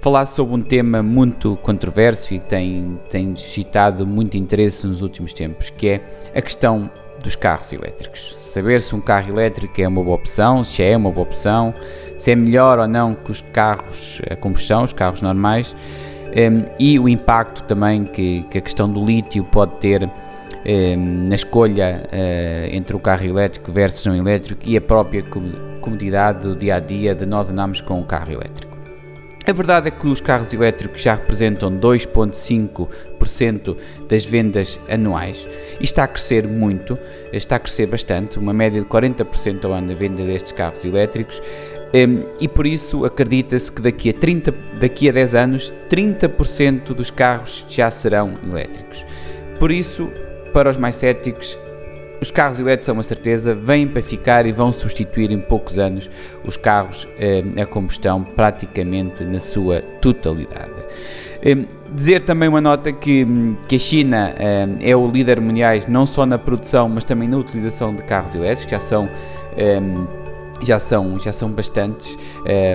[0.00, 5.32] falar sobre um tema muito controverso e que tem, tem suscitado muito interesse nos últimos
[5.32, 6.00] tempos, que é
[6.34, 6.90] a questão
[7.22, 8.36] dos carros elétricos.
[8.38, 11.74] Saber se um carro elétrico é uma boa opção, se é uma boa opção,
[12.16, 15.74] se é melhor ou não que os carros a combustão, os carros normais,
[16.28, 21.34] um, e o impacto também que, que, a questão do lítio pode ter um, na
[21.34, 25.24] escolha uh, entre o carro elétrico versus não elétrico e a própria
[25.80, 28.67] comodidade do dia a dia de nós andarmos com o carro elétrico.
[29.48, 35.48] A verdade é que os carros elétricos já representam 2,5% das vendas anuais
[35.80, 36.98] e está a crescer muito,
[37.32, 41.40] está a crescer bastante, uma média de 40% ao ano a venda destes carros elétricos.
[41.94, 47.10] Um, e por isso acredita-se que daqui a, 30, daqui a 10 anos 30% dos
[47.10, 49.06] carros já serão elétricos.
[49.58, 50.12] Por isso,
[50.52, 51.58] para os mais céticos,
[52.20, 56.10] os carros elétricos são uma certeza, vêm para ficar e vão substituir em poucos anos
[56.44, 60.72] os carros eh, a combustão praticamente na sua totalidade.
[61.42, 61.56] Eh,
[61.92, 63.26] dizer também uma nota que,
[63.68, 67.36] que a China eh, é o líder mundial não só na produção, mas também na
[67.36, 69.08] utilização de carros elétricos, já são
[69.56, 69.80] eh,
[70.60, 72.18] já são, já são bastantes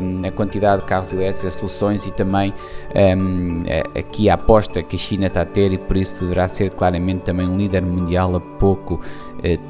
[0.00, 2.54] um, a quantidade de carros elétricos, as soluções e também
[3.18, 3.58] um,
[3.98, 7.22] aqui a aposta que a China está a ter e por isso deverá ser claramente
[7.22, 9.00] também um líder mundial a pouco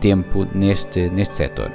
[0.00, 1.70] tempo neste, neste setor.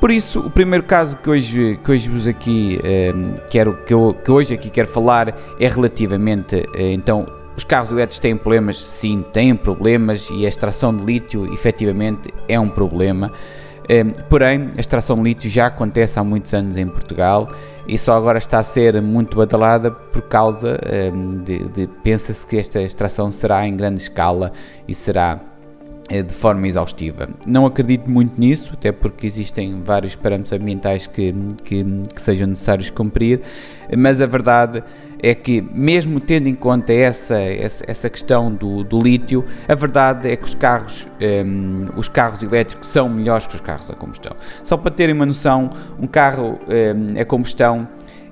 [0.00, 2.80] Por isso, o primeiro caso que hoje, que hoje vos aqui
[3.14, 7.92] um, quero, que, eu, que hoje aqui quero falar é relativamente uh, então os carros
[7.92, 8.78] elétricos têm problemas?
[8.78, 13.30] Sim, têm problemas e a extração de lítio efetivamente é um problema.
[13.86, 17.52] Ehm, porém, a extração de lítio já acontece há muitos anos em Portugal
[17.86, 22.56] e só agora está a ser muito badalada por causa ehm, de, de pensa-se que
[22.56, 24.52] esta extração será em grande escala
[24.88, 25.49] e será eh,
[26.10, 27.28] de forma exaustiva.
[27.46, 31.32] Não acredito muito nisso, até porque existem vários parâmetros ambientais que,
[31.64, 31.84] que,
[32.14, 33.40] que sejam necessários cumprir,
[33.96, 34.82] mas a verdade
[35.22, 40.28] é que, mesmo tendo em conta essa, essa, essa questão do, do, lítio, a verdade
[40.28, 43.94] é que os carros, um, ehm, os carros elétricos são melhores que os carros a
[43.94, 44.34] combustão.
[44.64, 47.86] Só para terem uma noção, um carro um, ehm, a combustão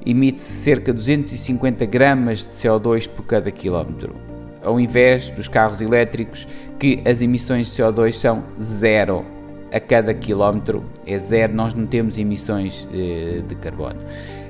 [0.05, 4.17] emite cerca de 250 gramas de CO2 por cada quilómetro,
[4.63, 6.47] ao invés dos carros elétricos
[6.79, 9.25] que as emissões de CO2 são zero
[9.73, 14.01] a cada quilómetro, é zero, nós não temos emissões eh, de carbono.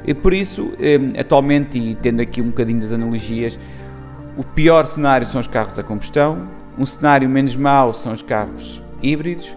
[0.07, 3.59] E por isso, eh, atualmente, e tendo aqui um bocadinho das analogias,
[4.37, 6.49] o pior cenário são os carros a combustão,
[6.79, 9.57] um cenário menos mau são os carros híbridos,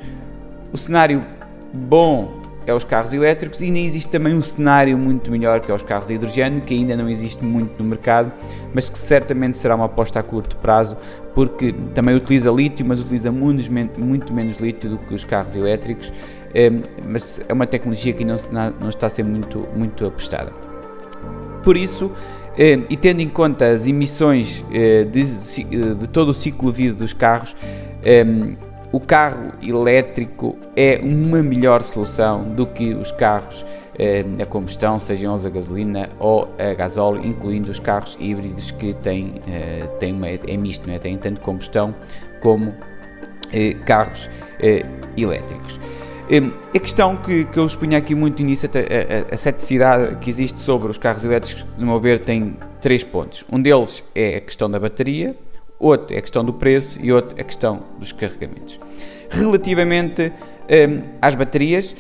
[0.73, 1.23] o cenário
[1.71, 5.73] bom é os carros elétricos e ainda existe também um cenário muito melhor que é
[5.73, 8.31] os carros a hidrogênio, que ainda não existe muito no mercado,
[8.73, 10.95] mas que certamente será uma aposta a curto prazo,
[11.33, 16.11] porque também utiliza lítio, mas utiliza muito, muito menos lítio do que os carros elétricos
[16.53, 18.35] Ehm, mas é uma tecnologia que não,
[18.79, 20.51] não está a ser muito, muito apostada.
[21.63, 22.11] Por isso,
[22.57, 26.93] ehm, e tendo em conta as emissões eh, de, de todo o ciclo de vida
[26.95, 27.55] dos carros,
[28.91, 33.65] o carro elétrico é uma melhor solução do que os carros
[34.41, 39.35] a combustão, sejam eles a gasolina ou a gasóleo, incluindo os carros híbridos que têm,
[39.47, 40.97] eh, têm uma, é misto, é?
[40.97, 41.93] têm tanto combustão
[42.41, 42.73] como
[43.53, 44.29] eh, carros
[45.15, 45.79] elétricos.
[46.31, 50.29] Hum, a questão que, que eu expunha aqui muito início, a, a, a ceticidade que
[50.29, 53.45] existe sobre os carros elétricos, no meu ver, tem três pontos.
[53.51, 55.35] Um deles é a questão da bateria,
[55.81, 58.79] outro é a questão do preço e outro é a questão dos carregamentos.
[59.29, 60.31] Relativamente
[60.69, 61.95] um, às baterias,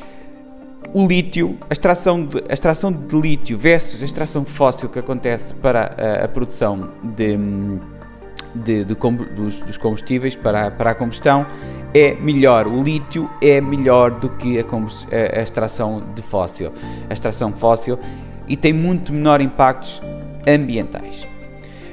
[0.93, 5.53] o lítio, a extração, de, a extração de lítio versus a extração fóssil que acontece
[5.53, 7.37] para a, a produção de,
[8.53, 11.45] de, de, dos, dos combustíveis para, para a combustão
[11.93, 16.71] é melhor, o lítio é melhor do que a, a, a extração de fóssil,
[17.09, 17.99] a extração fóssil
[18.47, 20.01] e tem muito menor impactos
[20.47, 21.27] ambientais.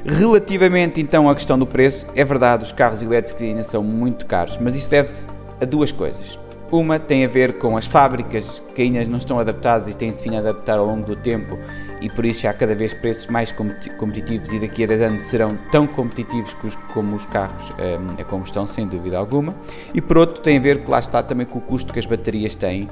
[0.05, 4.59] Relativamente então à questão do preço, é verdade, os carros elétricos ainda são muito caros,
[4.59, 5.29] mas isso deve-se
[5.61, 6.39] a duas coisas.
[6.71, 10.39] Uma tem a ver com as fábricas ainda não estão adaptadas e têm-se vindo a
[10.39, 11.59] adaptar ao longo do tempo
[12.01, 15.57] e por isso há cada vez preços mais competitivos e daqui a 10 anos serão
[15.71, 16.57] tão competitivos
[16.93, 19.55] como os carros um, a combustão, sem dúvida alguma.
[19.93, 22.07] E por outro, tem a ver que lá está também com o custo que as
[22.07, 22.89] baterias têm uh,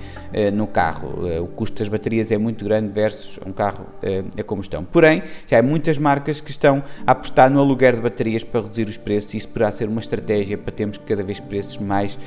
[0.52, 1.08] no carro.
[1.24, 4.84] Uh, o custo das baterias é muito grande versus um carro uh, a combustão.
[4.84, 8.88] Porém, já há muitas marcas que estão a apostar no aluguer de baterias para reduzir
[8.88, 12.18] os preços e isso poderá ser uma estratégia para termos cada vez preços mais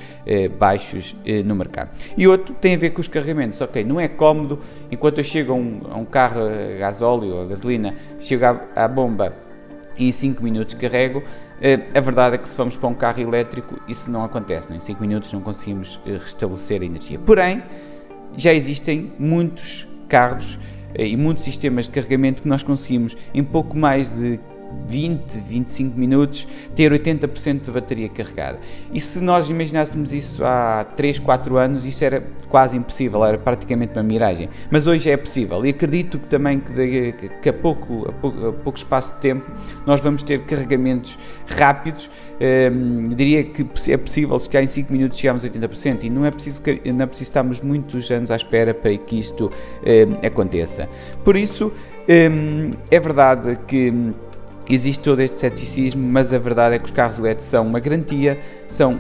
[0.58, 1.16] baixos
[1.46, 1.92] no mercado.
[2.18, 3.49] E outro tem a ver com os carregamentos.
[3.62, 4.60] Ok, não é cómodo
[4.92, 8.62] enquanto eu chego a um, a um carro a gasóleo ou a gasolina, chego à,
[8.76, 9.34] à bomba
[9.98, 11.24] e em 5 minutos carrego.
[11.62, 14.80] Eh, a verdade é que se vamos para um carro elétrico isso não acontece, em
[14.80, 17.20] 5 minutos não conseguimos eh, restabelecer a energia.
[17.20, 17.62] Porém,
[18.38, 20.58] já existem muitos carros
[20.96, 24.40] eh, e muitos sistemas de carregamento que nós conseguimos em pouco mais de
[24.88, 28.60] 20, 25 minutos, ter 80% de bateria carregada.
[28.92, 33.94] E se nós imaginássemos isso há 3, 4 anos, isso era quase impossível, era praticamente
[33.94, 34.50] uma miragem.
[34.72, 38.78] Mas hoje é possível e acredito também que, que a, pouco, a, pouco, a pouco
[38.78, 39.46] espaço de tempo
[39.86, 41.18] nós vamos ter carregamentos
[41.48, 42.10] rápidos.
[42.42, 46.26] Um, diria que é possível, se calhar em 5 minutos chegamos a 80% e não
[46.26, 49.52] é preciso, não é preciso estarmos muitos anos à espera para que isto
[49.84, 50.88] um, aconteça.
[51.24, 51.72] Por isso,
[52.10, 53.94] um, é verdade que
[54.70, 58.40] existe todo este ceticismo, mas a verdade é que os carros elétricos são uma garantia,
[58.68, 59.00] são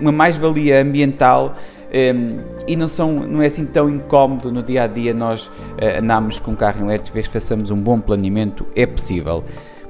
[0.00, 2.36] uma mais-valia ambiental um, ehm,
[2.66, 6.38] e não, são, não é assim tão incómodo no dia a dia nós uh, andarmos
[6.38, 9.44] com um carro elétrico, vez que façamos um bom planeamento, é possível.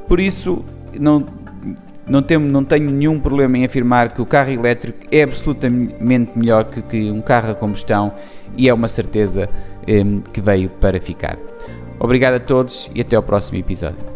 [0.07, 0.65] Por isso,
[0.99, 1.25] não,
[2.07, 6.67] não, tenho, não tenho nenhum problema em afirmar que o carro elétrico é absolutamente melhor
[6.67, 8.13] que, que um carro a combustão
[8.57, 9.49] e é uma certeza
[9.89, 11.37] um, ehm, que veio para ficar.
[11.99, 14.16] Obrigado a todos e até ao próximo episódio.